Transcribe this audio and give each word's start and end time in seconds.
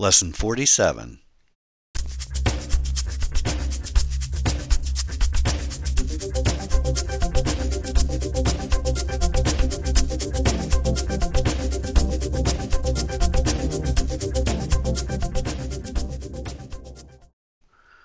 Lesson 0.00 0.32
47. 0.32 1.18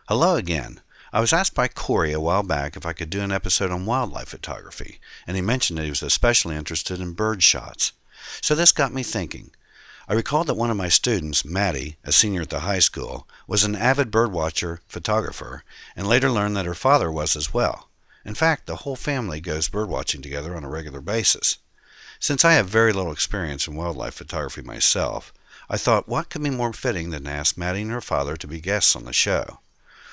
Hello 0.07 0.35
again. 0.35 0.81
I 1.11 1.19
was 1.19 1.31
asked 1.31 1.53
by 1.53 1.67
Corey 1.67 2.11
a 2.11 2.19
while 2.19 2.41
back 2.41 2.75
if 2.75 2.87
I 2.87 2.93
could 2.93 3.11
do 3.11 3.21
an 3.21 3.31
episode 3.31 3.69
on 3.69 3.85
wildlife 3.85 4.29
photography, 4.29 4.99
and 5.27 5.35
he 5.35 5.43
mentioned 5.43 5.77
that 5.77 5.83
he 5.83 5.91
was 5.91 6.01
especially 6.01 6.55
interested 6.55 6.99
in 6.99 7.13
bird 7.13 7.43
shots. 7.43 7.91
So 8.41 8.55
this 8.55 8.71
got 8.71 8.91
me 8.91 9.03
thinking. 9.03 9.51
I 10.07 10.13
recalled 10.13 10.47
that 10.47 10.55
one 10.55 10.69
of 10.69 10.75
my 10.75 10.89
students, 10.89 11.45
Maddie, 11.45 11.95
a 12.03 12.11
senior 12.11 12.41
at 12.41 12.49
the 12.49 12.59
high 12.61 12.79
school, 12.79 13.25
was 13.47 13.63
an 13.63 13.75
avid 13.75 14.11
birdwatcher 14.11 14.79
photographer, 14.87 15.63
and 15.95 16.07
later 16.07 16.29
learned 16.29 16.57
that 16.57 16.65
her 16.65 16.73
father 16.73 17.09
was 17.09 17.37
as 17.37 17.53
well. 17.53 17.89
In 18.25 18.35
fact, 18.35 18.65
the 18.65 18.77
whole 18.77 18.97
family 18.97 19.39
goes 19.39 19.69
birdwatching 19.69 20.21
together 20.21 20.55
on 20.55 20.63
a 20.65 20.69
regular 20.69 20.99
basis. 20.99 21.57
Since 22.19 22.43
I 22.43 22.53
have 22.53 22.67
very 22.67 22.91
little 22.91 23.11
experience 23.11 23.67
in 23.67 23.75
wildlife 23.75 24.13
photography 24.13 24.61
myself, 24.61 25.33
I 25.69 25.77
thought 25.77 26.09
what 26.09 26.29
could 26.29 26.43
be 26.43 26.49
more 26.49 26.73
fitting 26.73 27.09
than 27.09 27.23
to 27.23 27.31
ask 27.31 27.57
Maddie 27.57 27.83
and 27.83 27.91
her 27.91 28.01
father 28.01 28.35
to 28.35 28.47
be 28.47 28.59
guests 28.59 28.95
on 28.95 29.05
the 29.05 29.13
show. 29.13 29.59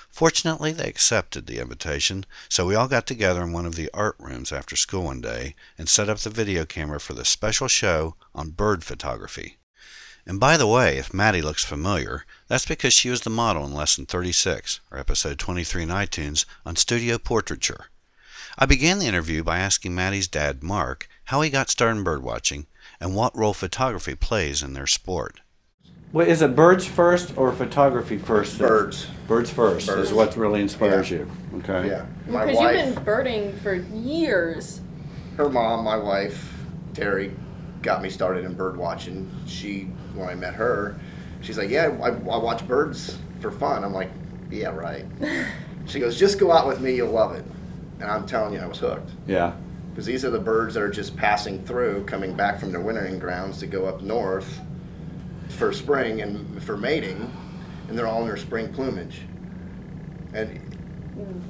Fortunately, 0.08 0.72
they 0.72 0.88
accepted 0.88 1.47
the 1.47 1.60
invitation, 1.60 2.27
so 2.48 2.66
we 2.66 2.75
all 2.75 2.88
got 2.88 3.06
together 3.06 3.42
in 3.42 3.52
one 3.52 3.66
of 3.66 3.77
the 3.77 3.91
art 3.94 4.16
rooms 4.19 4.52
after 4.52 4.75
school 4.75 5.04
one 5.04 5.20
day 5.20 5.54
and 5.78 5.88
set 5.88 6.08
up 6.08 6.19
the 6.19 6.30
video 6.30 6.64
camera 6.64 7.00
for 7.00 7.14
the 7.14 7.25
special 7.25 7.69
show 7.69 8.16
on 8.34 8.50
bird 8.50 8.82
photography. 8.82 9.56
And 10.26 10.38
by 10.38 10.56
the 10.56 10.66
way, 10.66 10.98
if 10.98 11.14
Maddie 11.14 11.42
looks 11.42 11.64
familiar, 11.64 12.24
that's 12.48 12.66
because 12.66 12.92
she 12.92 13.10
was 13.10 13.22
the 13.22 13.30
model 13.30 13.64
in 13.64 13.74
Lesson 13.74 14.06
36, 14.06 14.80
or 14.90 14.98
Episode 14.98 15.38
23 15.38 15.84
in 15.84 15.88
iTunes, 15.88 16.44
on 16.64 16.76
studio 16.76 17.18
portraiture. 17.18 17.86
I 18.58 18.66
began 18.66 18.98
the 18.98 19.06
interview 19.06 19.42
by 19.42 19.58
asking 19.58 19.94
Maddie's 19.94 20.28
dad, 20.28 20.62
Mark, 20.62 21.08
how 21.26 21.41
he 21.41 21.50
got 21.50 21.70
started 21.70 21.98
in 22.00 22.04
birdwatching 22.04 22.66
and 23.00 23.14
what 23.14 23.36
role 23.36 23.54
photography 23.54 24.14
plays 24.14 24.62
in 24.62 24.74
their 24.74 24.86
sport. 24.86 25.41
Well, 26.12 26.26
is 26.26 26.42
it 26.42 26.56
birds 26.56 26.84
first 26.86 27.36
or 27.36 27.52
photography 27.52 28.18
first? 28.18 28.58
Birds. 28.58 29.06
Birds 29.28 29.48
first 29.50 29.86
Birds. 29.86 30.08
is 30.08 30.12
what 30.12 30.36
really 30.36 30.60
inspires 30.60 31.08
Yeah. 31.10 31.18
you. 31.18 31.30
Okay. 31.58 31.88
Yeah. 31.88 32.06
My 32.26 32.44
Because 32.46 32.56
wife, 32.58 32.76
you've 32.86 32.94
been 32.96 33.04
birding 33.04 33.56
for 33.60 33.74
years. 33.74 34.80
her 35.36 35.48
mom, 35.48 35.84
my 35.84 35.96
wife, 35.96 36.52
Terry, 36.94 37.32
got 37.82 38.02
me 38.02 38.10
started 38.10 38.44
in 38.44 38.54
bird 38.54 38.76
watching. 38.76 39.30
She, 39.46 39.84
when 40.14 40.28
I 40.28 40.34
met 40.34 40.54
her, 40.54 40.98
she's 41.40 41.58
like, 41.58 41.70
"Yeah, 41.70 41.96
I, 42.02 42.08
I 42.08 42.10
watch 42.10 42.66
birds 42.66 43.18
for 43.40 43.50
fun." 43.50 43.84
I'm 43.84 43.92
like, 43.94 44.10
"Yeah, 44.50 44.68
right." 44.68 45.04
she 45.86 46.00
goes, 46.00 46.19
"Just 46.19 46.38
go 46.38 46.52
out 46.52 46.66
with 46.66 46.80
me, 46.80 46.94
you'll 46.96 47.10
love 47.12 47.34
it." 47.34 47.44
And 48.00 48.10
I'm 48.10 48.26
telling 48.26 48.54
you, 48.54 48.60
I 48.60 48.66
was 48.66 48.78
hooked 48.78 49.10
Yeah. 49.26 49.52
because 49.90 50.06
these 50.06 50.24
are 50.24 50.30
the 50.30 50.38
birds 50.38 50.72
that 50.74 50.82
are 50.82 50.88
just 50.90 51.16
passing 51.16 51.62
through, 51.64 52.04
coming 52.04 52.34
back 52.34 52.58
from 52.58 52.72
their 52.72 52.80
wintering 52.80 53.19
grounds 53.19 53.58
to 53.58 53.66
go 53.66 53.84
up 53.86 54.00
north 54.00 54.58
for 55.48 55.70
spring 55.72 56.22
and 56.22 56.62
for 56.62 56.76
mating, 56.78 57.30
and 57.88 57.98
they're 57.98 58.06
all 58.06 58.22
in 58.22 58.26
their 58.26 58.36
spring 58.38 58.72
plumage. 58.72 59.22
And 60.32 60.60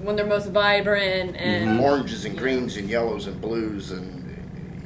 When 0.02 0.16
they're 0.16 0.26
most 0.26 0.48
vibrant 0.48 1.36
and 1.36 1.78
oranges 1.80 2.24
and 2.24 2.36
greens 2.36 2.76
and 2.76 2.88
yellows 2.88 3.26
and 3.26 3.40
blues 3.40 3.90
and 3.92 4.26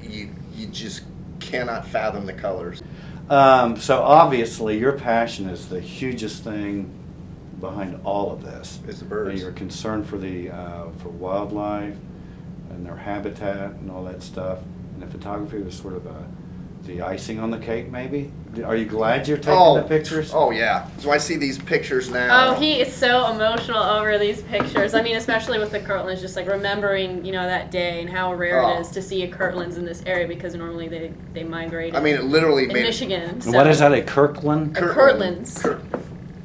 you 0.02 0.28
you 0.54 0.66
just 0.66 1.02
cannot 1.44 1.86
fathom 1.86 2.26
the 2.26 2.32
colors. 2.32 2.82
Um, 3.30 3.76
so 3.76 4.02
obviously, 4.02 4.78
your 4.78 4.92
passion 4.92 5.48
is 5.48 5.68
the 5.68 5.80
hugest 5.80 6.44
thing 6.44 6.92
behind 7.60 8.00
all 8.04 8.32
of 8.32 8.42
this. 8.42 8.80
Is 8.86 8.98
the 8.98 9.04
birds. 9.04 9.30
And 9.30 9.40
you're 9.40 9.52
concerned 9.52 10.06
for 10.06 10.18
the 10.18 10.50
uh, 10.50 10.90
for 10.98 11.08
wildlife 11.08 11.96
and 12.70 12.84
their 12.84 12.96
habitat 12.96 13.70
and 13.72 13.90
all 13.90 14.04
that 14.04 14.22
stuff. 14.22 14.58
And 14.94 15.02
the 15.02 15.06
photography 15.06 15.58
was 15.58 15.76
sort 15.76 15.94
of 15.94 16.06
a 16.06 16.26
the 16.86 17.02
icing 17.02 17.38
on 17.38 17.50
the 17.50 17.58
cake, 17.58 17.90
maybe. 17.90 18.30
Are 18.64 18.76
you 18.76 18.84
glad 18.84 19.26
you're 19.26 19.38
taking 19.38 19.54
oh, 19.54 19.76
the 19.76 19.82
pictures? 19.82 20.32
Oh 20.32 20.50
yeah. 20.50 20.88
So 20.98 21.10
I 21.10 21.18
see 21.18 21.36
these 21.36 21.58
pictures 21.58 22.10
now. 22.10 22.50
Oh, 22.50 22.54
he 22.54 22.80
is 22.80 22.92
so 22.92 23.30
emotional 23.32 23.82
over 23.82 24.18
these 24.18 24.42
pictures. 24.42 24.94
I 24.94 25.02
mean, 25.02 25.16
especially 25.16 25.58
with 25.58 25.72
the 25.72 25.80
Kirtlands, 25.80 26.20
just 26.20 26.36
like 26.36 26.46
remembering, 26.46 27.24
you 27.24 27.32
know, 27.32 27.44
that 27.44 27.70
day 27.70 28.00
and 28.00 28.08
how 28.08 28.34
rare 28.34 28.62
Oh. 28.62 28.76
it 28.76 28.80
is 28.80 28.88
to 28.90 29.02
see 29.02 29.22
a 29.22 29.28
Kirtlands 29.28 29.76
in 29.76 29.84
this 29.84 30.02
area 30.06 30.28
because 30.28 30.54
normally 30.54 30.88
they, 30.88 31.12
they 31.32 31.42
migrate 31.42 31.96
I 31.96 32.00
mean, 32.00 32.14
it 32.14 32.24
literally 32.24 32.64
in 32.64 32.72
made 32.72 32.84
Michigan. 32.84 33.22
And 33.22 33.44
So. 33.44 33.52
what 33.52 33.66
is 33.66 33.78
that? 33.80 33.92
A 33.92 34.02
Kirkland? 34.02 34.76
A 34.76 34.80
Kirtlands. 34.80 35.80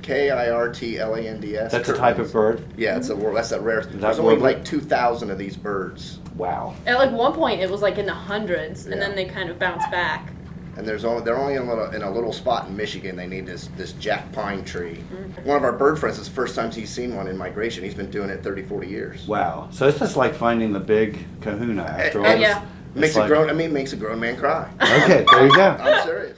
K 0.01 0.31
i 0.31 0.49
r 0.49 0.69
t 0.69 0.97
l 0.97 1.13
a 1.13 1.21
n 1.21 1.39
d 1.39 1.55
s. 1.55 1.71
That's 1.71 1.89
a 1.89 1.93
type 1.95 2.17
of 2.17 2.33
bird. 2.33 2.63
Yeah, 2.75 2.97
it's 2.97 3.09
a 3.09 3.15
wor- 3.15 3.33
that's 3.33 3.51
a 3.51 3.61
rare. 3.61 3.81
that 3.81 4.01
There's 4.01 4.17
only 4.17 4.37
like 4.37 4.65
two 4.65 4.79
thousand 4.79 5.29
of 5.29 5.37
these 5.37 5.55
birds, 5.55 6.17
Wow. 6.39 6.73
At 6.87 6.97
like 6.97 7.11
one 7.11 7.33
point, 7.33 7.61
it 7.61 7.69
was 7.69 7.81
like 7.83 7.97
in 7.99 8.05
the 8.07 8.13
hundreds, 8.13 8.87
and 8.87 8.99
then 9.01 9.13
they 9.15 9.25
kind 9.25 9.49
of 9.49 9.59
bounced 9.59 9.91
back. 9.91 10.31
and 10.77 10.87
there's 10.87 11.03
only 11.03 11.21
they're 11.23 11.37
only 11.37 11.55
in 11.55 11.63
a 11.63 11.69
little 11.69 11.91
in 11.91 12.01
a 12.01 12.09
little 12.09 12.31
spot 12.33 12.67
in 12.69 12.75
Michigan. 12.77 13.15
They 13.17 13.27
need 13.27 13.45
this 13.45 13.67
this 13.75 13.91
jack 13.93 14.31
pine 14.31 14.63
tree. 14.63 15.03
Mm-hmm. 15.13 15.45
One 15.45 15.57
of 15.57 15.63
our 15.63 15.73
bird 15.73 15.99
friends, 15.99 16.17
is 16.17 16.27
the 16.29 16.33
first 16.33 16.55
time 16.55 16.71
he's 16.71 16.89
seen 16.89 17.15
one 17.15 17.27
in 17.27 17.37
migration. 17.37 17.83
He's 17.83 17.93
been 17.93 18.09
doing 18.09 18.29
it 18.29 18.41
30, 18.41 18.63
40 18.63 18.87
years. 18.87 19.27
Wow. 19.27 19.67
So 19.71 19.87
it's 19.87 19.99
just 19.99 20.15
like 20.15 20.33
finding 20.33 20.71
the 20.71 20.79
big 20.79 21.25
kahuna 21.41 21.83
after 21.83 22.19
all. 22.19 22.31
this- 22.31 22.39
yeah. 22.41 22.65
it's 22.91 22.95
Makes 22.95 23.15
like- 23.17 23.25
a 23.25 23.27
grown. 23.27 23.49
I 23.49 23.53
mean, 23.53 23.73
makes 23.73 23.91
a 23.93 23.97
grown 23.97 24.19
man 24.21 24.37
cry. 24.37 24.71
Okay, 24.81 25.25
there 25.29 25.45
you 25.45 25.53
go. 25.55 25.71
I'm 25.79 26.05
serious. 26.05 26.37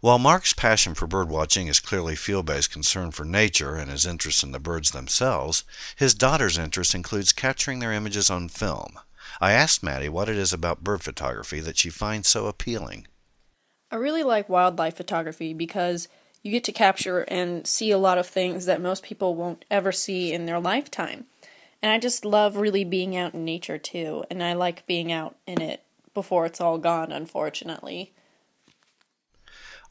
While 0.00 0.18
Mark's 0.20 0.52
passion 0.52 0.94
for 0.94 1.08
birdwatching 1.08 1.68
is 1.68 1.80
clearly 1.80 2.14
fueled 2.14 2.46
by 2.46 2.56
his 2.56 2.68
concern 2.68 3.10
for 3.10 3.24
nature 3.24 3.74
and 3.74 3.90
his 3.90 4.06
interest 4.06 4.44
in 4.44 4.52
the 4.52 4.60
birds 4.60 4.92
themselves, 4.92 5.64
his 5.96 6.14
daughter's 6.14 6.58
interest 6.58 6.94
includes 6.94 7.32
capturing 7.32 7.80
their 7.80 7.92
images 7.92 8.30
on 8.30 8.48
film. 8.48 9.00
I 9.40 9.52
asked 9.52 9.82
Maddie 9.82 10.08
what 10.08 10.28
it 10.28 10.36
is 10.36 10.52
about 10.52 10.84
bird 10.84 11.02
photography 11.02 11.60
that 11.60 11.78
she 11.78 11.90
finds 11.90 12.28
so 12.28 12.46
appealing. 12.46 13.06
I 13.90 13.96
really 13.96 14.22
like 14.22 14.48
wildlife 14.48 14.96
photography 14.96 15.54
because 15.54 16.08
you 16.42 16.50
get 16.50 16.64
to 16.64 16.72
capture 16.72 17.20
and 17.22 17.66
see 17.66 17.90
a 17.90 17.98
lot 17.98 18.18
of 18.18 18.26
things 18.26 18.66
that 18.66 18.80
most 18.80 19.02
people 19.02 19.34
won't 19.34 19.64
ever 19.70 19.92
see 19.92 20.32
in 20.32 20.46
their 20.46 20.60
lifetime. 20.60 21.26
And 21.82 21.92
I 21.92 21.98
just 21.98 22.24
love 22.24 22.56
really 22.56 22.84
being 22.84 23.16
out 23.16 23.34
in 23.34 23.44
nature 23.44 23.78
too, 23.78 24.24
and 24.30 24.42
I 24.42 24.54
like 24.54 24.86
being 24.86 25.12
out 25.12 25.36
in 25.46 25.60
it 25.60 25.82
before 26.14 26.46
it's 26.46 26.60
all 26.60 26.78
gone, 26.78 27.12
unfortunately. 27.12 28.12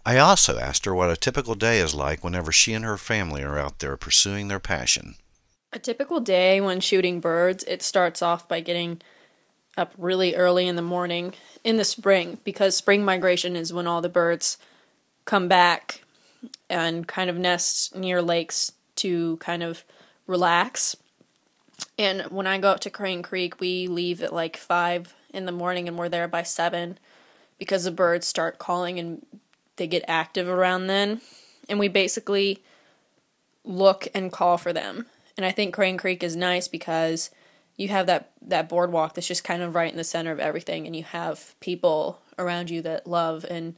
I 0.05 0.17
also 0.17 0.59
asked 0.59 0.85
her 0.85 0.93
what 0.93 1.09
a 1.09 1.17
typical 1.17 1.55
day 1.55 1.79
is 1.79 1.95
like 1.95 2.23
whenever 2.23 2.51
she 2.51 2.73
and 2.73 2.85
her 2.85 2.97
family 2.97 3.43
are 3.43 3.57
out 3.57 3.79
there 3.79 3.97
pursuing 3.97 4.47
their 4.47 4.59
passion. 4.59 5.15
A 5.73 5.79
typical 5.79 6.19
day 6.19 6.61
when 6.61 6.79
shooting 6.79 7.19
birds, 7.19 7.63
it 7.65 7.81
starts 7.81 8.21
off 8.21 8.47
by 8.47 8.59
getting 8.59 9.01
up 9.77 9.93
really 9.97 10.35
early 10.35 10.67
in 10.67 10.75
the 10.75 10.81
morning 10.81 11.33
in 11.63 11.77
the 11.77 11.83
spring 11.83 12.39
because 12.43 12.75
spring 12.75 13.03
migration 13.03 13.55
is 13.55 13.73
when 13.73 13.87
all 13.87 14.01
the 14.01 14.09
birds 14.09 14.57
come 15.25 15.47
back 15.47 16.01
and 16.69 17.07
kind 17.07 17.29
of 17.29 17.37
nest 17.37 17.95
near 17.95 18.21
lakes 18.21 18.71
to 18.95 19.37
kind 19.37 19.63
of 19.63 19.83
relax. 20.27 20.95
And 21.97 22.21
when 22.23 22.47
I 22.47 22.57
go 22.57 22.69
up 22.69 22.79
to 22.81 22.89
Crane 22.89 23.21
Creek, 23.21 23.59
we 23.59 23.87
leave 23.87 24.21
at 24.21 24.33
like 24.33 24.57
5 24.57 25.13
in 25.33 25.45
the 25.45 25.51
morning 25.51 25.87
and 25.87 25.97
we're 25.97 26.09
there 26.09 26.27
by 26.27 26.43
7 26.43 26.97
because 27.57 27.83
the 27.83 27.91
birds 27.91 28.27
start 28.27 28.59
calling 28.59 28.99
and 28.99 29.25
they 29.77 29.87
get 29.87 30.03
active 30.07 30.47
around 30.47 30.87
then. 30.87 31.21
And 31.67 31.79
we 31.79 31.87
basically 31.87 32.61
look 33.63 34.07
and 34.13 34.31
call 34.31 34.57
for 34.57 34.71
them. 34.71 35.07
And 35.35 35.45
I 35.45 35.51
think 35.51 35.73
Crane 35.73 35.97
Creek 35.97 36.23
is 36.23 36.35
nice 36.35 36.67
because 36.67 37.29
you 37.77 37.89
have 37.89 38.07
that 38.07 38.31
that 38.41 38.69
boardwalk 38.69 39.13
that's 39.13 39.27
just 39.27 39.43
kind 39.43 39.61
of 39.61 39.75
right 39.75 39.91
in 39.91 39.97
the 39.97 40.03
center 40.03 40.31
of 40.31 40.39
everything 40.39 40.85
and 40.85 40.95
you 40.95 41.03
have 41.03 41.55
people 41.59 42.21
around 42.37 42.69
you 42.69 42.81
that 42.81 43.07
love 43.07 43.45
and 43.49 43.75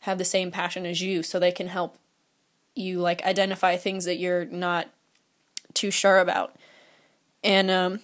have 0.00 0.18
the 0.18 0.24
same 0.24 0.50
passion 0.50 0.86
as 0.86 1.00
you 1.00 1.22
so 1.22 1.38
they 1.38 1.52
can 1.52 1.68
help 1.68 1.98
you 2.74 3.00
like 3.00 3.24
identify 3.24 3.76
things 3.76 4.04
that 4.04 4.18
you're 4.18 4.44
not 4.44 4.88
too 5.74 5.90
sure 5.90 6.18
about. 6.18 6.54
And 7.42 7.70
um 7.70 8.00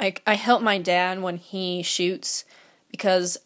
I 0.00 0.14
I 0.26 0.34
help 0.34 0.62
my 0.62 0.78
dad 0.78 1.22
when 1.22 1.36
he 1.36 1.82
shoots 1.82 2.44
because 2.90 3.38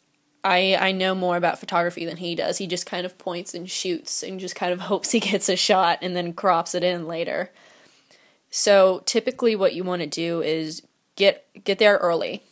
I 0.45 0.77
I 0.79 0.93
know 0.93 1.15
more 1.15 1.37
about 1.37 1.59
photography 1.59 2.05
than 2.05 2.19
he 2.19 2.35
does. 2.35 2.59
He 2.59 2.67
just 2.67 2.87
kind 2.87 3.05
of 3.05 3.19
points 3.19 3.55
and 3.55 3.71
shoots 3.71 4.23
and 4.23 4.41
just 4.41 4.55
kind 4.55 4.73
of 4.73 4.81
hopes 4.93 5.11
he 5.11 5.21
gets 5.21 5.49
a 5.49 5.57
shot 5.57 5.99
and 6.03 6.15
then 6.15 6.33
crops 6.33 6.75
it 6.75 6.85
in 6.85 7.07
later. 7.07 7.51
So 8.55 9.03
typically, 9.07 9.57
what 9.57 9.75
you 9.75 9.83
want 9.83 10.03
to 10.03 10.07
do 10.07 10.43
is 10.43 10.83
get 11.17 11.47
get 11.65 11.79
there 11.79 11.97
early, 11.97 12.43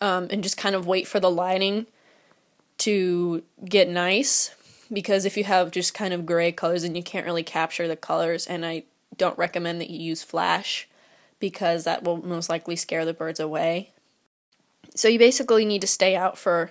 um, 0.00 0.28
and 0.30 0.42
just 0.42 0.56
kind 0.56 0.76
of 0.76 0.86
wait 0.86 1.06
for 1.06 1.18
the 1.20 1.30
lighting 1.30 1.86
to 2.78 3.42
get 3.64 3.88
nice. 3.88 4.54
Because 4.90 5.26
if 5.26 5.36
you 5.36 5.44
have 5.44 5.72
just 5.72 5.92
kind 5.92 6.14
of 6.14 6.24
gray 6.24 6.52
colors 6.52 6.84
and 6.84 6.96
you 6.96 7.02
can't 7.02 7.26
really 7.26 7.42
capture 7.42 7.88
the 7.88 7.96
colors, 7.96 8.46
and 8.46 8.64
I 8.64 8.84
don't 9.16 9.36
recommend 9.36 9.80
that 9.80 9.90
you 9.90 9.98
use 9.98 10.22
flash 10.22 10.88
because 11.40 11.84
that 11.84 12.04
will 12.04 12.24
most 12.24 12.48
likely 12.48 12.76
scare 12.76 13.04
the 13.04 13.12
birds 13.12 13.40
away. 13.40 13.90
So 14.94 15.08
you 15.08 15.18
basically 15.18 15.64
need 15.64 15.80
to 15.80 15.86
stay 15.88 16.14
out 16.14 16.38
for 16.38 16.70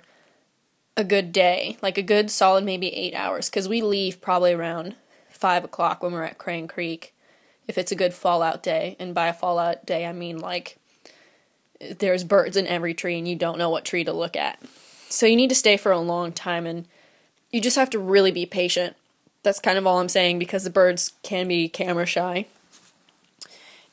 a 0.95 1.04
good 1.04 1.31
day, 1.31 1.77
like 1.81 1.98
a 1.98 2.01
good 2.01 2.31
solid 2.31 2.63
maybe 2.63 2.88
eight 2.88 3.13
hours, 3.13 3.50
because 3.50 3.68
we 3.68 3.81
leave 3.81 4.21
probably 4.21 4.54
around 4.54 4.95
five 5.30 5.63
o'clock 5.63 6.01
when 6.01 6.13
we're 6.13 6.24
at 6.24 6.38
Crane 6.38 6.68
Creek, 6.68 7.13
if 7.68 7.78
it's 7.78 7.92
a 7.92 7.96
good 7.96 8.14
fallout 8.14 8.64
day. 8.64 8.96
And 9.00 9.14
by 9.14 9.28
a 9.28 9.34
fallout 9.34 9.86
day, 9.86 10.06
I 10.06 10.14
mean 10.14 10.40
like 10.40 10.78
there's 12.00 12.24
birds 12.24 12.58
in 12.58 12.68
every 12.68 12.94
tree 12.94 13.18
and 13.18 13.28
you 13.28 13.36
don't 13.36 13.58
know 13.58 13.69
what 13.69 13.86
tree 13.86 14.04
to 14.04 14.14
look 14.14 14.36
at. 14.36 14.62
So 15.10 15.25
you 15.25 15.36
need 15.36 15.50
to 15.50 15.56
stay 15.56 15.78
for 15.78 15.92
a 15.92 16.00
long 16.00 16.31
time 16.31 16.66
and 16.66 16.86
you 17.52 17.62
just 17.62 17.78
have 17.78 17.90
to 17.92 18.00
really 18.00 18.31
be 18.31 18.46
patient. 18.46 18.96
That's 19.44 19.60
kind 19.60 19.78
of 19.78 19.88
all 19.88 20.00
I'm 20.00 20.10
saying 20.10 20.40
because 20.40 20.64
the 20.64 20.69
birds 20.69 21.14
can 21.24 21.48
be 21.48 21.69
camera 21.69 22.06
shy. 22.06 22.48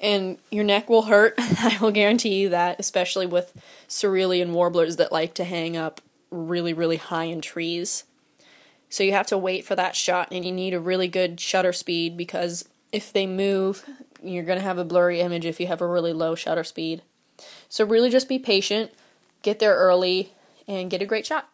And 0.00 0.38
your 0.50 0.64
neck 0.64 0.90
will 0.90 1.02
hurt, 1.02 1.34
I 1.38 1.78
will 1.80 1.92
guarantee 1.92 2.34
you 2.34 2.48
that, 2.50 2.80
especially 2.80 3.26
with 3.26 3.52
cerulean 3.88 4.52
warblers 4.52 4.96
that 4.96 5.12
like 5.12 5.34
to 5.34 5.44
hang 5.44 5.76
up 5.76 6.00
really, 6.30 6.72
really 6.72 6.96
high 6.96 7.24
in 7.24 7.40
trees. 7.40 8.04
So 8.88 9.02
you 9.02 9.12
have 9.12 9.26
to 9.28 9.38
wait 9.38 9.64
for 9.64 9.74
that 9.76 9.96
shot 9.96 10.28
and 10.30 10.44
you 10.44 10.52
need 10.52 10.74
a 10.74 10.80
really 10.80 11.08
good 11.08 11.40
shutter 11.40 11.72
speed 11.72 12.16
because 12.16 12.68
if 12.94 13.12
they 13.12 13.26
move, 13.26 13.84
you're 14.22 14.44
going 14.44 14.58
to 14.58 14.64
have 14.64 14.78
a 14.78 14.84
blurry 14.84 15.20
image 15.20 15.44
if 15.44 15.58
you 15.58 15.66
have 15.66 15.80
a 15.80 15.86
really 15.86 16.12
low 16.12 16.36
shutter 16.36 16.62
speed. 16.62 17.02
So 17.68 17.84
really 17.84 18.08
just 18.08 18.28
be 18.28 18.38
patient, 18.38 18.92
get 19.42 19.58
there 19.58 19.74
early, 19.74 20.32
and 20.68 20.88
get 20.88 21.02
a 21.02 21.06
great 21.06 21.26
shot. 21.26 21.48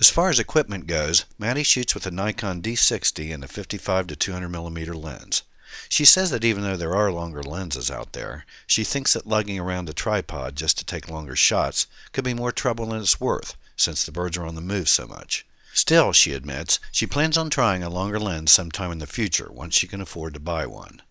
As 0.00 0.08
far 0.08 0.30
as 0.30 0.38
equipment 0.38 0.86
goes, 0.86 1.26
Maddie 1.38 1.62
shoots 1.62 1.94
with 1.94 2.06
a 2.06 2.10
Nikon 2.10 2.62
D60 2.62 3.32
and 3.32 3.44
a 3.44 3.48
55 3.48 4.06
to 4.06 4.16
200 4.16 4.48
millimeter 4.48 4.94
lens. 4.94 5.42
She 5.90 6.06
says 6.06 6.30
that 6.30 6.44
even 6.44 6.62
though 6.62 6.78
there 6.78 6.96
are 6.96 7.12
longer 7.12 7.42
lenses 7.42 7.90
out 7.90 8.14
there, 8.14 8.46
she 8.66 8.84
thinks 8.84 9.12
that 9.12 9.26
lugging 9.26 9.58
around 9.58 9.90
a 9.90 9.92
tripod 9.92 10.56
just 10.56 10.78
to 10.78 10.86
take 10.86 11.10
longer 11.10 11.36
shots 11.36 11.86
could 12.12 12.24
be 12.24 12.32
more 12.32 12.52
trouble 12.52 12.86
than 12.86 13.00
it's 13.00 13.20
worth, 13.20 13.54
since 13.76 14.06
the 14.06 14.12
birds 14.12 14.38
are 14.38 14.46
on 14.46 14.54
the 14.54 14.62
move 14.62 14.88
so 14.88 15.06
much. 15.06 15.45
Still, 15.76 16.14
she 16.14 16.32
admits, 16.32 16.80
she 16.90 17.06
plans 17.06 17.36
on 17.36 17.50
trying 17.50 17.82
a 17.82 17.90
longer 17.90 18.18
lens 18.18 18.50
sometime 18.50 18.90
in 18.90 18.98
the 18.98 19.06
future 19.06 19.52
once 19.52 19.74
she 19.74 19.86
can 19.86 20.00
afford 20.00 20.32
to 20.32 20.40
buy 20.40 20.64
one. 20.64 21.02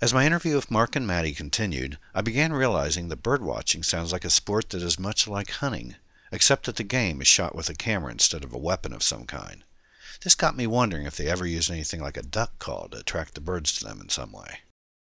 As 0.00 0.14
my 0.14 0.24
interview 0.24 0.54
with 0.54 0.70
Mark 0.70 0.94
and 0.94 1.04
Maddie 1.04 1.32
continued, 1.32 1.98
I 2.14 2.20
began 2.20 2.52
realizing 2.52 3.08
that 3.08 3.24
birdwatching 3.24 3.84
sounds 3.84 4.12
like 4.12 4.24
a 4.24 4.30
sport 4.30 4.70
that 4.70 4.82
is 4.82 5.00
much 5.00 5.26
like 5.26 5.50
hunting, 5.50 5.96
except 6.30 6.66
that 6.66 6.76
the 6.76 6.84
game 6.84 7.20
is 7.20 7.26
shot 7.26 7.56
with 7.56 7.68
a 7.68 7.74
camera 7.74 8.12
instead 8.12 8.44
of 8.44 8.52
a 8.52 8.58
weapon 8.58 8.92
of 8.92 9.02
some 9.02 9.24
kind. 9.24 9.64
This 10.22 10.36
got 10.36 10.56
me 10.56 10.68
wondering 10.68 11.04
if 11.04 11.16
they 11.16 11.26
ever 11.26 11.44
use 11.44 11.68
anything 11.68 12.00
like 12.00 12.16
a 12.16 12.22
duck 12.22 12.60
call 12.60 12.86
to 12.90 13.00
attract 13.00 13.34
the 13.34 13.40
birds 13.40 13.76
to 13.78 13.84
them 13.84 14.00
in 14.00 14.10
some 14.10 14.30
way. 14.30 14.60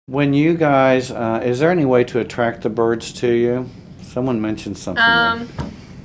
When 0.05 0.35
you 0.35 0.53
guys, 0.53 1.09
uh, 1.09 1.41
is 1.43 1.57
there 1.57 1.71
any 1.71 1.85
way 1.85 2.03
to 2.03 2.19
attract 2.19 2.61
the 2.61 2.69
birds 2.69 3.11
to 3.13 3.31
you? 3.31 3.67
Someone 4.03 4.39
mentioned 4.39 4.77
something. 4.77 5.03
Um, 5.03 5.49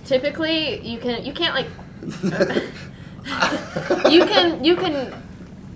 typically 0.04 0.80
you 0.86 0.98
can 0.98 1.24
you 1.24 1.32
can't 1.32 1.54
like 1.54 1.66
you 4.10 4.24
can 4.26 4.62
you 4.64 4.76
can 4.76 5.22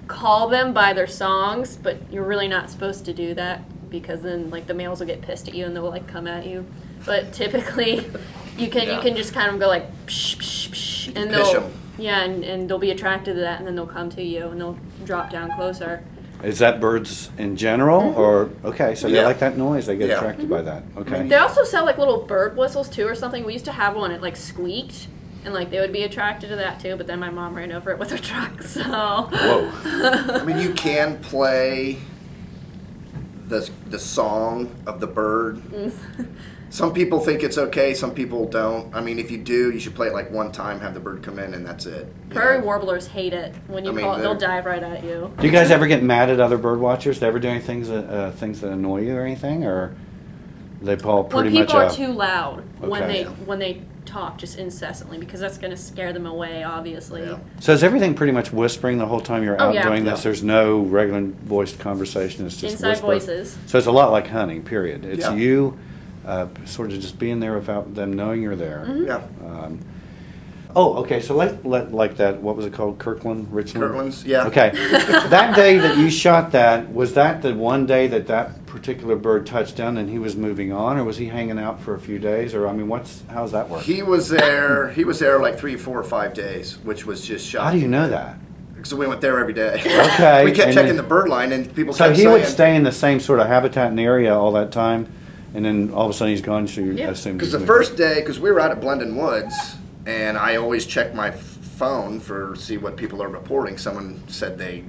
call 0.07 0.49
them 0.49 0.73
by 0.73 0.93
their 0.93 1.07
songs, 1.07 1.77
but 1.77 1.99
you're 2.11 2.25
really 2.25 2.49
not 2.49 2.71
supposed 2.71 3.05
to 3.07 3.13
do 3.13 3.35
that 3.35 3.63
because 3.91 4.23
then 4.23 4.51
like 4.51 4.67
the 4.67 4.75
males 4.75 5.01
will 5.01 5.07
get 5.07 5.23
pissed 5.23 5.49
at 5.49 5.55
you 5.55 5.65
and 5.67 5.75
they'll 5.75 5.89
like 5.89 6.07
come 6.07 6.27
at 6.27 6.47
you. 6.47 6.65
But 7.07 7.33
typically, 7.33 8.07
you 8.57 8.69
can 8.69 8.87
Yeah. 8.89 8.97
you 8.97 9.01
can 9.01 9.17
just 9.17 9.33
kind 9.33 9.53
of 9.53 9.61
go 9.61 9.69
like 9.69 9.91
psh 10.07 10.37
psh 10.37 10.69
psh, 10.71 11.07
and 11.17 11.31
Pish 11.31 11.53
they'll 11.53 11.63
'em. 11.65 11.73
yeah, 11.99 12.23
and, 12.23 12.45
and 12.45 12.69
they'll 12.69 12.79
be 12.79 12.91
attracted 12.91 13.35
to 13.35 13.41
that, 13.41 13.59
and 13.59 13.67
then 13.67 13.75
they'll 13.77 13.87
come 13.87 14.11
to 14.11 14.23
you 14.23 14.49
and 14.49 14.61
they'll 14.61 14.79
drop 15.05 15.31
down 15.31 15.51
closer. 15.53 16.03
Is 16.43 16.61
that 16.61 16.81
birds 16.81 17.31
in 17.37 17.57
general, 17.57 18.01
mm-hmm. 18.01 18.21
or 18.21 18.51
okay? 18.65 18.95
So 18.95 19.09
they 19.09 19.17
Yeah. 19.17 19.25
like 19.27 19.41
that 19.41 19.57
noise; 19.57 19.87
they 19.87 19.97
get 19.97 20.09
Yeah. 20.09 20.19
attracted 20.19 20.49
by 20.49 20.63
that. 20.63 20.85
Mm-hmm. 20.91 20.99
Okay. 21.01 21.29
They 21.29 21.35
also 21.37 21.65
sell 21.65 21.85
like 21.85 21.99
little 21.99 22.19
bird 22.23 22.57
whistles 22.57 22.89
too, 22.89 23.07
or 23.09 23.15
something. 23.17 23.45
We 23.45 23.55
used 23.55 23.65
to 23.65 23.73
have 23.73 23.97
one. 23.97 24.13
It 24.13 24.23
like 24.23 24.37
squeaked, 24.37 25.09
and 25.45 25.55
like 25.55 25.71
they 25.71 25.81
would 25.81 25.93
be 25.93 26.03
attracted 26.03 26.49
to 26.49 26.57
that 26.57 26.81
too. 26.81 26.97
But 26.97 27.07
then 27.07 27.21
my 27.21 27.31
mom 27.31 27.55
ran 27.55 27.73
over 27.73 27.91
it 27.91 27.99
with 27.99 28.11
her 28.11 28.19
truck. 28.19 28.63
So 28.69 28.83
Whoa. 28.83 29.71
I 29.85 30.45
mean, 30.45 30.59
you 30.59 30.75
can 30.75 31.19
play 31.21 31.99
the 33.49 33.69
the 33.87 33.99
song 33.99 34.75
of 34.87 35.01
the 35.01 35.07
bird. 35.07 35.63
Some 36.71 36.93
people 36.93 37.21
think 37.21 37.43
it's 37.43 37.57
okay. 37.57 37.95
Some 37.95 38.13
people 38.15 38.47
don't. 38.47 38.95
I 38.95 39.01
mean, 39.01 39.19
if 39.19 39.31
you 39.31 39.39
do, 39.39 39.71
you 39.71 39.81
should 39.81 39.95
play 39.95 40.09
it 40.09 40.13
like 40.13 40.31
one 40.31 40.53
time, 40.53 40.81
have 40.81 40.93
the 40.93 41.01
bird 41.01 41.23
come 41.23 41.39
in, 41.39 41.55
and 41.55 41.65
that's 41.65 41.87
it. 41.87 42.13
prairie 42.29 42.59
know? 42.59 42.67
warblers 42.67 43.07
hate 43.07 43.33
it 43.33 43.55
when 43.69 43.87
you 43.87 43.93
I 43.93 43.95
mean, 43.95 44.05
call 44.05 44.17
it. 44.17 44.21
They'll 44.21 44.35
dive 44.35 44.67
right 44.67 44.83
at 44.83 45.03
you. 45.03 45.33
Do 45.39 45.47
you 45.47 45.53
guys 45.53 45.71
ever 45.71 45.87
get 45.87 46.03
mad 46.03 46.29
at 46.29 46.41
other 46.41 46.59
bird 46.59 46.79
watchers? 46.79 47.21
They 47.21 47.27
ever 47.27 47.39
do 47.39 47.49
any 47.49 47.61
things 47.61 47.89
that 47.89 48.05
uh, 48.11 48.33
things 48.33 48.61
that 48.61 48.71
annoy 48.71 49.03
you 49.03 49.17
or 49.17 49.25
anything, 49.25 49.65
or 49.65 49.97
they 50.83 50.97
all 50.97 51.25
pretty 51.25 51.49
when 51.49 51.55
much? 51.55 51.69
people 51.69 51.81
are 51.81 51.87
uh, 51.87 51.91
too 51.91 52.13
loud 52.13 52.65
when 52.81 53.09
they 53.09 53.25
when 53.25 53.59
they 53.59 53.83
talk 54.09 54.39
just 54.39 54.59
incessantly 54.59 55.19
because 55.19 55.39
that's 55.41 55.59
going 55.59 55.71
to 55.71 55.77
scare 55.77 56.13
them 56.13 56.27
away. 56.27 56.65
Obviously. 56.65 57.23
Yeah. 57.23 57.39
so 57.61 57.73
is 57.73 57.85
everything 57.85 58.15
pretty 58.15 58.33
much 58.33 58.53
whispering 58.53 58.99
the 58.99 59.07
whole 59.07 59.21
time 59.21 59.43
you're 59.45 59.61
Oh, 59.61 59.67
out 59.69 59.75
yeah. 59.75 59.89
doing 59.89 60.05
this? 60.05 60.21
Yeah. 60.21 60.25
There's 60.25 60.43
no 60.43 60.81
regular 60.81 61.21
voiced 61.23 61.79
conversation. 61.79 62.47
It's 62.47 62.57
just 62.57 62.75
Inside 62.75 62.89
whisper. 62.91 63.07
voices. 63.07 63.59
So 63.67 63.79
it's 63.79 63.87
a 63.87 63.93
lot 63.93 64.11
like 64.11 64.27
hunting. 64.29 64.63
Period. 64.63 65.05
It's 65.05 65.21
Yeah. 65.21 65.35
you, 65.35 65.79
uh, 66.27 66.47
sort 66.65 66.91
of 66.93 67.01
just 67.01 67.19
being 67.19 67.41
there 67.41 67.55
without 67.55 67.95
them 67.95 68.13
knowing 68.15 68.43
you're 68.43 68.57
there. 68.57 68.85
Mm-hmm. 68.89 69.05
Yeah. 69.07 69.21
Um, 69.47 69.81
oh, 70.75 70.97
okay. 70.99 71.21
So 71.21 71.35
like, 71.37 71.65
let, 71.65 71.93
like 71.93 72.17
that. 72.17 72.41
What 72.43 72.57
was 72.57 72.67
it 72.67 72.73
called? 72.73 72.99
Kirkland, 72.99 73.53
Richland. 73.53 73.87
Kirkland's, 73.87 74.25
yeah. 74.25 74.47
Okay. 74.47 74.71
that 75.29 75.55
day 75.57 75.79
that 75.79 75.97
you 75.99 76.11
shot 76.11 76.53
that 76.53 76.93
was 76.93 77.15
that 77.15 77.43
the 77.43 77.55
one 77.55 77.87
day 77.87 78.07
that 78.09 78.27
that 78.29 78.53
particular 78.69 79.17
bird 79.17 79.47
touched 79.47 79.77
down 79.77 79.97
and 79.97 80.09
he 80.11 80.19
was 80.19 80.37
moving 80.37 80.73
on, 80.73 80.97
or 80.99 81.05
was 81.05 81.17
he 81.17 81.27
hanging 81.27 81.59
out 81.59 81.81
for 81.81 81.95
a 81.95 81.99
few 81.99 82.19
days, 82.19 82.55
or 82.55 82.69
I 82.69 82.73
mean, 82.73 82.89
what's 82.89 83.23
how's 83.31 83.53
that 83.53 83.69
work? 83.69 83.83
He 83.83 84.03
was 84.03 84.29
there. 84.29 84.91
He 84.91 85.05
was 85.05 85.19
there 85.19 85.41
like 85.41 85.59
three, 85.59 85.77
four, 85.77 85.99
or 85.99 86.05
five 86.05 86.35
days, 86.35 86.79
which 86.85 87.07
was 87.07 87.25
just 87.27 87.47
shocking. 87.47 87.65
How 87.67 87.73
do 87.73 87.79
you 87.79 87.89
know 87.89 88.09
that? 88.09 88.37
Because 88.75 88.95
we 88.95 89.07
went 89.09 89.21
there 89.21 89.39
every 89.41 89.55
day. 89.55 89.81
Okay, 89.85 90.45
we 90.45 90.53
kept 90.53 90.69
and 90.69 90.75
checking 90.75 90.89
then- 90.89 90.97
the 90.97 91.03
bird 91.03 91.29
line, 91.29 91.53
and 91.53 91.75
people 91.75 91.93
So 91.95 92.05
kept 92.07 92.17
he 92.17 92.23
saying. 92.23 92.33
would 92.33 92.47
stay 92.47 92.77
in 92.77 92.83
the 92.85 92.93
same 92.93 93.19
sort 93.21 93.41
of 93.41 93.47
habitat 93.49 93.91
and 93.91 93.99
area 93.99 94.33
all 94.35 94.53
that 94.53 94.71
time, 94.71 95.11
and 95.55 95.65
then 95.65 95.91
all 95.93 96.05
of 96.05 96.11
a 96.11 96.15
sudden 96.15 96.33
he's 96.33 96.43
gone. 96.43 96.69
So 96.69 96.81
you 96.83 96.93
Yeah. 96.93 97.11
assume 97.11 97.39
Because 97.39 97.53
the 97.53 97.59
moved. 97.59 97.67
first 97.67 97.97
day, 97.97 98.17
because 98.21 98.39
we 98.39 98.51
were 98.53 98.61
out 98.61 98.71
at 98.71 98.81
Blendon 98.81 99.15
Woods, 99.15 99.55
and 100.07 100.39
I 100.39 100.57
always 100.57 100.87
check 100.87 101.15
my 101.15 101.31
phone 101.33 102.21
for 102.21 102.55
see 102.57 102.77
what 102.77 102.97
people 102.97 103.23
are 103.23 103.29
reporting. 103.29 103.79
Someone 103.79 104.23
said 104.29 104.59
they 104.59 104.85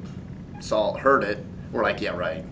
saw, 0.60 0.94
heard 0.98 1.24
it. 1.24 1.44
We're 1.72 1.84
like, 1.84 2.02
yeah, 2.02 2.12
right. 2.16 2.44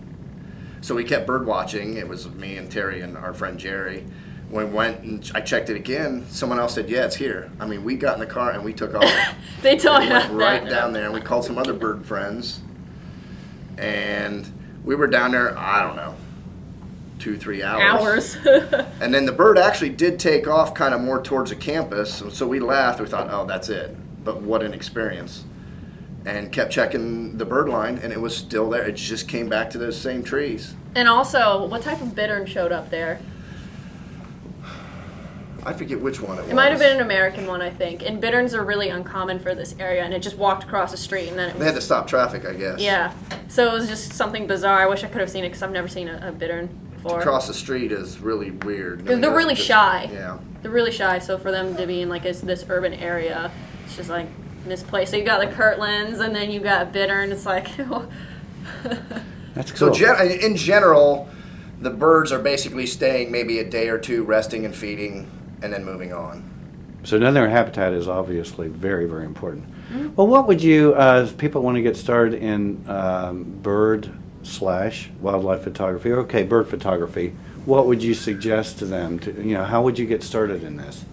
So 0.80 0.94
we 0.94 1.04
kept 1.04 1.26
bird 1.26 1.46
watching. 1.46 1.96
It 1.96 2.08
was 2.08 2.28
me 2.28 2.56
and 2.56 2.70
Terry 2.70 3.00
and 3.00 3.16
our 3.16 3.32
friend 3.32 3.58
Jerry. 3.58 4.06
When 4.48 4.68
we 4.70 4.74
went 4.74 5.00
and 5.02 5.30
I 5.34 5.40
checked 5.42 5.68
it 5.68 5.76
again, 5.76 6.24
someone 6.30 6.58
else 6.58 6.74
said, 6.74 6.88
yeah, 6.88 7.04
it's 7.04 7.16
here. 7.16 7.50
I 7.60 7.66
mean, 7.66 7.84
we 7.84 7.96
got 7.96 8.14
in 8.14 8.20
the 8.20 8.26
car 8.26 8.50
and 8.52 8.64
we 8.64 8.72
took 8.72 8.94
off. 8.94 9.04
They 9.62 9.76
told 9.76 10.00
We 10.00 10.06
you 10.06 10.12
went 10.12 10.28
that. 10.28 10.34
right 10.36 10.68
down 10.68 10.92
there, 10.92 11.04
and 11.06 11.12
we 11.12 11.20
called 11.20 11.44
some 11.44 11.58
other 11.58 11.72
bird 11.74 12.06
friends, 12.06 12.60
and 13.76 14.50
we 14.84 14.94
were 14.94 15.06
down 15.08 15.32
there. 15.32 15.56
I 15.58 15.82
don't 15.82 15.96
know, 15.96 16.14
two, 17.18 17.36
three 17.36 17.62
Hours. 17.62 18.36
Hours. 18.46 18.46
and 19.00 19.12
then 19.12 19.26
the 19.26 19.32
bird 19.32 19.58
actually 19.58 19.90
did 19.90 20.18
take 20.18 20.46
off 20.46 20.74
kind 20.74 20.94
of 20.94 21.00
more 21.00 21.20
towards 21.20 21.50
the 21.50 21.56
campus. 21.56 22.22
So 22.32 22.46
we 22.46 22.60
laughed. 22.60 23.00
We 23.00 23.06
thought, 23.06 23.28
oh, 23.30 23.46
that's 23.46 23.68
it. 23.68 23.96
But 24.24 24.42
what 24.42 24.62
an 24.62 24.72
experience. 24.72 25.44
And 26.28 26.52
kept 26.52 26.70
checking 26.70 27.38
the 27.38 27.46
bird 27.46 27.70
line, 27.70 27.98
and 28.02 28.12
it 28.12 28.20
was 28.20 28.36
still 28.36 28.68
there. 28.68 28.82
It 28.86 28.96
just 28.96 29.28
came 29.28 29.48
back 29.48 29.70
to 29.70 29.78
those 29.78 29.98
same 29.98 30.22
trees. 30.22 30.74
and 30.94 31.08
also, 31.08 31.66
what 31.66 31.80
type 31.80 32.02
of 32.02 32.14
bittern 32.14 32.44
showed 32.44 32.70
up 32.70 32.90
there? 32.90 33.18
I 35.64 35.72
forget 35.72 36.00
which 36.00 36.20
one 36.20 36.36
it 36.38 36.42
was. 36.42 36.50
It 36.50 36.54
might 36.54 36.70
have 36.70 36.78
been 36.78 36.96
an 36.96 37.02
American 37.02 37.46
one, 37.46 37.62
I 37.62 37.70
think. 37.70 38.02
And 38.02 38.20
bitterns 38.20 38.52
are 38.54 38.62
really 38.64 38.90
uncommon 38.90 39.38
for 39.38 39.54
this 39.54 39.74
area, 39.78 40.04
and 40.04 40.12
it 40.12 40.20
just 40.20 40.36
walked 40.36 40.64
across 40.64 40.90
the 40.90 40.96
street, 40.98 41.28
and 41.28 41.38
then 41.38 41.48
it 41.48 41.54
was 41.54 41.60
They 41.60 41.64
had 41.66 41.74
to 41.74 41.80
stop 41.80 42.06
traffic, 42.06 42.44
I 42.46 42.52
guess. 42.54 42.78
Yeah. 42.78 43.12
So 43.48 43.66
it 43.66 43.72
was 43.72 43.88
just 43.88 44.12
something 44.12 44.46
bizarre. 44.46 44.80
I 44.80 44.86
wish 44.86 45.04
I 45.04 45.08
could 45.08 45.20
have 45.22 45.30
seen 45.30 45.44
it 45.44 45.48
because 45.48 45.62
I've 45.62 45.72
never 45.72 45.88
seen 45.88 46.08
a, 46.08 46.28
a 46.28 46.32
bittern 46.32 46.68
before. 46.94 47.20
Across 47.20 47.48
the 47.48 47.54
street 47.54 47.90
is 47.90 48.18
really 48.20 48.50
weird. 48.50 48.98
Because 49.04 49.20
they're 49.20 49.34
really 49.34 49.54
Just- 49.54 49.66
shy. 49.66 50.10
Yeah. 50.12 50.38
They're 50.62 50.70
really 50.70 50.92
shy, 50.92 51.18
so 51.20 51.38
for 51.38 51.50
them 51.50 51.74
to 51.76 51.86
be 51.86 52.02
in 52.02 52.08
like 52.10 52.22
this, 52.22 52.40
this 52.40 52.64
urban 52.68 52.92
area, 52.92 53.50
it's 53.84 53.96
just 53.96 54.10
like 54.10 54.26
misplaced. 54.66 55.10
So 55.12 55.16
you 55.16 55.24
got 55.24 55.40
the 55.40 55.54
Kirtlands, 55.54 56.20
and 56.20 56.34
then 56.34 56.50
you 56.50 56.60
got 56.60 56.92
bittern. 56.92 57.32
It's 57.32 57.46
like, 57.46 57.68
That's 59.54 59.76
So 59.78 59.86
cool. 59.86 59.94
gen- 59.94 60.30
in 60.40 60.56
general, 60.56 61.28
the 61.80 61.90
birds 61.90 62.32
are 62.32 62.38
basically 62.38 62.86
staying 62.86 63.30
maybe 63.30 63.58
a 63.58 63.68
day 63.68 63.88
or 63.88 63.98
two, 63.98 64.24
resting 64.24 64.64
and 64.64 64.74
feeding, 64.74 65.30
and 65.62 65.72
then 65.72 65.84
moving 65.84 66.12
on. 66.12 66.48
So 67.04 67.16
another 67.16 67.48
habitat 67.48 67.92
is 67.92 68.08
obviously 68.08 68.68
very, 68.68 69.06
very 69.06 69.24
important. 69.24 69.64
Well, 70.16 70.26
what 70.26 70.46
would 70.46 70.62
you, 70.62 70.94
uh, 70.94 71.22
if 71.26 71.38
people 71.38 71.62
want 71.62 71.76
to 71.76 71.82
get 71.82 71.96
started 71.96 72.34
in 72.42 72.84
um, 72.88 73.44
bird 73.62 74.10
slash 74.42 75.10
wildlife 75.20 75.62
photography, 75.62 76.12
okay, 76.12 76.42
bird 76.42 76.68
photography, 76.68 77.34
what 77.64 77.86
would 77.86 78.02
you 78.02 78.12
suggest 78.14 78.78
to 78.80 78.84
them? 78.84 79.18
To 79.20 79.32
you 79.32 79.54
know, 79.54 79.64
how 79.64 79.82
would 79.82 79.98
you 79.98 80.04
get 80.06 80.22
started 80.22 80.62
in 80.62 80.76
this? 80.76 81.04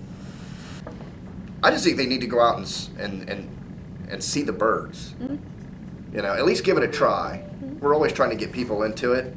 I 1.65 1.71
just 1.71 1.83
think 1.83 1.97
they 1.97 2.05
need 2.05 2.21
to 2.21 2.27
go 2.27 2.41
out 2.41 2.57
and 2.59 2.99
and 2.99 3.27
and, 3.27 4.07
and 4.11 4.23
see 4.23 4.43
the 4.43 4.53
birds. 4.53 5.15
Mm-hmm. 5.19 6.15
You 6.15 6.21
know, 6.21 6.31
at 6.31 6.45
least 6.45 6.63
give 6.63 6.77
it 6.77 6.83
a 6.83 6.87
try. 6.87 7.43
Mm-hmm. 7.43 7.79
We're 7.79 7.95
always 7.95 8.13
trying 8.13 8.29
to 8.29 8.35
get 8.35 8.51
people 8.51 8.83
into 8.83 9.13
it. 9.13 9.35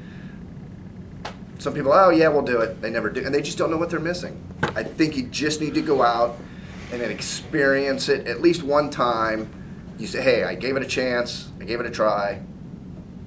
Some 1.59 1.73
people, 1.73 1.91
oh 1.91 2.11
yeah, 2.11 2.29
we'll 2.29 2.43
do 2.43 2.61
it. 2.61 2.83
They 2.83 2.91
never 2.91 3.09
do, 3.09 3.25
and 3.25 3.35
they 3.35 3.41
just 3.41 3.57
don't 3.57 3.71
know 3.71 3.79
what 3.79 3.89
they're 3.89 3.99
missing. 3.99 4.45
I 4.63 4.83
think 4.83 5.17
you 5.17 5.23
just 5.29 5.63
need 5.63 5.73
to 5.75 5.81
go 5.81 6.03
out 6.03 6.37
and 6.93 7.01
then 7.01 7.11
experience 7.11 8.11
it 8.11 8.27
at 8.27 8.43
least 8.43 8.63
one 8.63 8.91
time. 8.91 9.51
You 9.99 10.07
say, 10.07 10.23
"Hey, 10.23 10.45
I 10.45 10.55
gave 10.55 10.77
it 10.77 10.83
a 10.83 10.87
chance. 10.87 11.49
I 11.59 11.65
gave 11.65 11.81
it 11.81 11.87
a 11.87 11.91
try." 11.91 12.43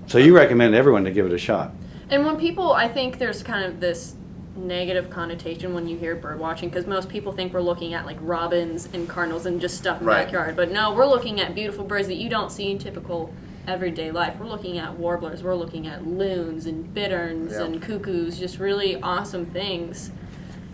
So 0.06 0.20
you 0.20 0.36
recommend 0.36 0.76
everyone 0.76 1.06
to 1.06 1.12
give 1.12 1.26
it 1.26 1.34
a 1.34 1.40
shot. 1.40 1.72
And 2.12 2.24
when 2.24 2.38
people, 2.38 2.72
I 2.74 2.88
think 2.88 3.18
there's 3.18 3.42
kind 3.42 3.66
of 3.66 3.80
this 3.80 4.16
negative 4.56 5.10
connotation 5.10 5.74
when 5.74 5.88
you 5.88 5.98
hear 5.98 6.16
bird 6.16 6.40
watching 6.40 6.70
because 6.70 6.86
most 6.86 7.08
people 7.10 7.32
think 7.32 7.54
we're 7.54 7.62
looking 7.62 7.94
at 7.94 8.06
like 8.06 8.18
robins 8.22 8.88
and 8.94 9.08
cardinals 9.08 9.46
and 9.46 9.62
just 9.62 9.78
stuff 9.78 10.00
in 10.00 10.06
the 10.06 10.12
Right. 10.12 10.26
backyard. 10.26 10.56
But 10.56 10.72
no, 10.72 10.94
we're 10.94 11.06
looking 11.06 11.40
at 11.40 11.56
beautiful 11.56 11.86
birds 11.86 12.08
that 12.08 12.16
you 12.16 12.30
don't 12.30 12.52
see 12.52 12.70
in 12.72 12.78
typical 12.78 13.34
everyday 13.68 14.12
life. 14.12 14.34
We're 14.40 14.48
looking 14.48 14.78
at 14.78 14.98
warblers, 14.98 15.42
we're 15.44 15.56
looking 15.56 15.88
at 15.88 16.06
loons 16.06 16.66
and 16.66 16.94
bitterns 16.94 17.54
Yeah. 17.54 17.64
and 17.64 17.82
cuckoos, 17.82 18.38
just 18.40 18.60
really 18.60 19.00
awesome 19.02 19.46
things. 19.46 20.12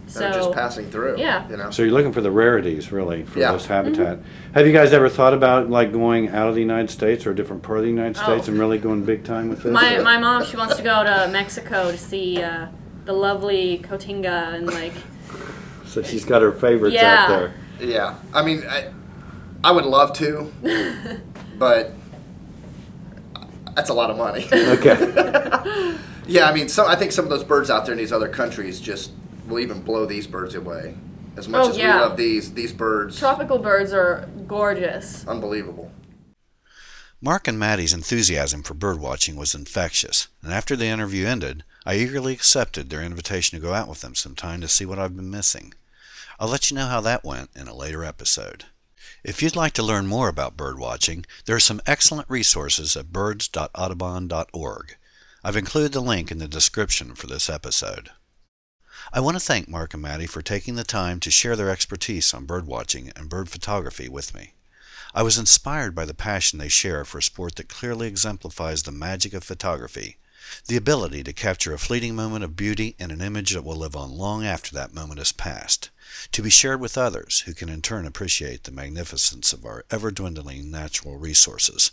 So 0.09 0.21
that 0.21 0.31
are 0.31 0.39
just 0.39 0.53
passing 0.53 0.89
through. 0.89 1.17
Yeah. 1.17 1.43
You 1.49 1.57
know. 1.57 1.69
So 1.69 1.83
you're 1.83 1.91
looking 1.91 2.13
for 2.13 2.21
the 2.21 2.31
rarities, 2.31 2.93
really, 2.93 3.23
for 3.23 3.39
Yeah. 3.39 3.51
this 3.51 3.65
habitat. 3.65 4.19
Have 4.53 4.65
you 4.65 4.71
guys 4.71 4.93
ever 4.93 5.09
thought 5.09 5.33
about 5.33 5.69
like 5.69 5.91
going 5.91 6.29
out 6.29 6.47
of 6.47 6.55
the 6.55 6.61
United 6.61 6.89
States 6.89 7.27
or 7.27 7.31
a 7.31 7.35
different 7.35 7.61
part 7.61 7.79
of 7.79 7.83
the 7.83 7.89
United 7.91 8.15
States 8.15 8.47
Oh. 8.47 8.51
and 8.51 8.59
really 8.59 8.77
going 8.77 9.03
big 9.03 9.25
time 9.25 9.49
with 9.49 9.63
this? 9.63 9.71
my 9.73 9.99
my 9.99 10.17
mom, 10.17 10.45
she 10.45 10.55
wants 10.57 10.77
to 10.77 10.81
go 10.81 11.03
to 11.03 11.27
Mexico 11.31 11.91
to 11.91 11.97
see 11.97 12.41
uh, 12.41 12.67
the 13.07 13.13
lovely 13.13 13.79
Cotinga 13.79 14.53
and 14.53 14.67
like 14.73 14.93
so 15.85 16.03
she's 16.03 16.25
got 16.25 16.41
her 16.43 16.51
favorites 16.51 16.93
Yeah. 16.93 17.15
out 17.23 17.29
there. 17.29 17.53
Yeah, 17.79 18.15
I 18.33 18.43
mean, 18.43 18.63
I, 18.69 18.91
I 19.63 19.71
would 19.71 19.85
love 19.85 20.11
to, 20.17 20.51
but 21.57 21.91
that's 23.75 23.89
a 23.89 23.93
lot 23.93 24.09
of 24.09 24.17
money. 24.17 24.45
Okay. 24.51 25.95
yeah, 26.27 26.49
I 26.49 26.53
mean, 26.53 26.67
some 26.69 26.87
I 26.87 26.95
think 26.95 27.11
some 27.11 27.23
of 27.25 27.29
those 27.29 27.43
birds 27.43 27.69
out 27.69 27.85
there 27.85 27.93
in 27.93 27.97
these 27.99 28.11
other 28.11 28.27
countries 28.29 28.79
just 28.81 29.11
will 29.47 29.59
even 29.59 29.81
blow 29.81 30.05
these 30.05 30.27
birds 30.27 30.55
away. 30.55 30.95
As 31.37 31.47
much 31.47 31.67
Oh, 31.67 31.69
as 31.69 31.77
yeah. 31.77 31.95
we 31.97 32.01
love 32.01 32.17
these, 32.17 32.53
these 32.53 32.73
birds, 32.73 33.19
tropical 33.19 33.59
birds 33.59 33.93
are 33.93 34.27
gorgeous. 34.47 35.25
unbelievable. 35.27 35.91
Mark 37.19 37.47
and 37.47 37.57
Maddie's 37.57 37.93
enthusiasm 37.93 38.61
for 38.61 38.75
birdwatching 38.75 39.35
was 39.35 39.55
infectious, 39.55 40.27
and 40.43 40.53
after 40.53 40.75
the 40.75 40.85
interview 40.85 41.25
ended, 41.25 41.63
I 41.83 41.95
eagerly 41.95 42.31
accepted 42.31 42.91
their 42.91 43.01
invitation 43.01 43.57
to 43.57 43.65
go 43.65 43.73
out 43.73 43.87
with 43.87 44.01
them 44.01 44.13
sometime 44.13 44.61
to 44.61 44.67
see 44.67 44.85
what 44.85 44.99
I've 44.99 45.15
been 45.15 45.31
missing. 45.31 45.73
I'll 46.39 46.49
let 46.49 46.69
you 46.69 46.75
know 46.77 46.85
how 46.85 47.01
that 47.01 47.25
went 47.25 47.49
in 47.55 47.67
a 47.67 47.73
later 47.73 48.03
episode. 48.03 48.65
If 49.23 49.41
you'd 49.41 49.55
like 49.55 49.73
to 49.73 49.83
learn 49.83 50.05
more 50.05 50.29
about 50.29 50.57
birdwatching, 50.57 51.25
there 51.45 51.55
are 51.55 51.59
some 51.59 51.81
excellent 51.87 52.29
resources 52.29 52.95
at 52.95 53.11
birds.audubon.org. 53.11 54.95
I've 55.43 55.57
included 55.57 55.93
the 55.93 56.01
link 56.01 56.31
in 56.31 56.37
the 56.37 56.47
description 56.47 57.15
for 57.15 57.25
this 57.25 57.49
episode. 57.49 58.11
I 59.11 59.21
want 59.21 59.37
to 59.37 59.43
thank 59.43 59.67
Mark 59.67 59.95
and 59.95 60.03
Maddie 60.03 60.27
for 60.27 60.43
taking 60.43 60.75
the 60.75 60.83
time 60.83 61.19
to 61.21 61.31
share 61.31 61.55
their 61.55 61.71
expertise 61.71 62.31
on 62.31 62.45
birdwatching 62.45 63.11
and 63.17 63.27
bird 63.27 63.49
photography 63.49 64.07
with 64.07 64.35
me. 64.35 64.53
I 65.13 65.23
was 65.23 65.37
inspired 65.37 65.95
by 65.95 66.05
the 66.05 66.13
passion 66.13 66.59
they 66.59 66.69
share 66.69 67.05
for 67.05 67.17
a 67.17 67.23
sport 67.23 67.55
that 67.55 67.69
clearly 67.69 68.07
exemplifies 68.07 68.83
the 68.83 68.91
magic 68.91 69.33
of 69.33 69.43
photography, 69.43 70.17
the 70.67 70.77
ability 70.77 71.23
to 71.23 71.33
capture 71.33 71.73
a 71.73 71.77
fleeting 71.77 72.15
moment 72.15 72.43
of 72.43 72.55
beauty 72.55 72.95
in 72.99 73.11
an 73.11 73.21
image 73.21 73.51
that 73.51 73.63
will 73.63 73.75
live 73.75 73.95
on 73.95 74.11
long 74.11 74.45
after 74.45 74.73
that 74.73 74.93
moment 74.93 75.19
has 75.19 75.31
passed, 75.31 75.89
to 76.31 76.41
be 76.41 76.49
shared 76.49 76.79
with 76.79 76.97
others 76.97 77.41
who 77.41 77.53
can 77.53 77.69
in 77.69 77.81
turn 77.81 78.05
appreciate 78.05 78.63
the 78.63 78.71
magnificence 78.71 79.53
of 79.53 79.65
our 79.65 79.85
ever 79.89 80.11
dwindling 80.11 80.69
natural 80.71 81.17
resources. 81.17 81.91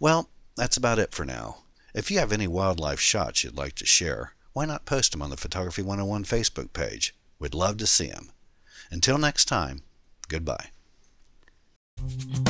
Well, 0.00 0.28
that's 0.56 0.76
about 0.76 0.98
it 0.98 1.12
for 1.12 1.24
now. 1.24 1.58
If 1.94 2.10
you 2.10 2.18
have 2.18 2.32
any 2.32 2.48
wildlife 2.48 3.00
shots 3.00 3.44
you'd 3.44 3.56
like 3.56 3.74
to 3.76 3.86
share, 3.86 4.34
why 4.52 4.64
not 4.66 4.86
post 4.86 5.12
them 5.12 5.22
on 5.22 5.30
the 5.30 5.36
Photography 5.36 5.82
101 5.82 6.24
Facebook 6.24 6.72
page? 6.72 7.14
We'd 7.38 7.54
love 7.54 7.76
to 7.78 7.86
see 7.86 8.06
them. 8.06 8.30
Until 8.90 9.18
next 9.18 9.46
time, 9.46 9.82
goodbye. 10.28 10.70
Mm-hmm. 12.04 12.43